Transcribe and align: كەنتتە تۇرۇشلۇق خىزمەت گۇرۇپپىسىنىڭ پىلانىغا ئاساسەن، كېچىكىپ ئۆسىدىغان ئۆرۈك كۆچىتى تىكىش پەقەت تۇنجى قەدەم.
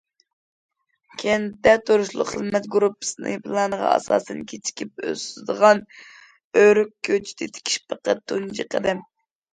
كەنتتە 1.23 1.73
تۇرۇشلۇق 1.89 2.29
خىزمەت 2.31 2.65
گۇرۇپپىسىنىڭ 2.75 3.37
پىلانىغا 3.47 3.91
ئاساسەن، 3.91 4.41
كېچىكىپ 4.53 5.05
ئۆسىدىغان 5.11 5.85
ئۆرۈك 6.63 6.91
كۆچىتى 7.11 7.53
تىكىش 7.59 7.77
پەقەت 7.93 8.25
تۇنجى 8.33 8.67
قەدەم. 8.77 9.09